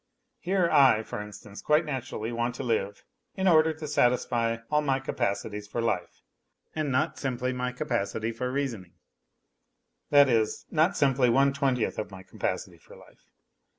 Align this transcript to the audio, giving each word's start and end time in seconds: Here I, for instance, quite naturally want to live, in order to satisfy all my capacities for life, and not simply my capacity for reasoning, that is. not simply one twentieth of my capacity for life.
Here 0.39 0.67
I, 0.71 1.03
for 1.03 1.21
instance, 1.21 1.61
quite 1.61 1.85
naturally 1.85 2.31
want 2.31 2.55
to 2.55 2.63
live, 2.63 3.05
in 3.35 3.47
order 3.47 3.71
to 3.71 3.87
satisfy 3.87 4.57
all 4.71 4.81
my 4.81 4.99
capacities 4.99 5.67
for 5.67 5.79
life, 5.79 6.23
and 6.73 6.91
not 6.91 7.19
simply 7.19 7.53
my 7.53 7.71
capacity 7.71 8.31
for 8.31 8.51
reasoning, 8.51 8.93
that 10.09 10.27
is. 10.27 10.65
not 10.71 10.97
simply 10.97 11.29
one 11.29 11.53
twentieth 11.53 11.99
of 11.99 12.09
my 12.09 12.23
capacity 12.23 12.79
for 12.79 12.95
life. 12.95 13.27